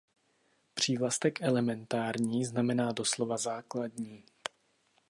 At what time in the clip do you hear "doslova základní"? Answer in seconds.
2.91-4.23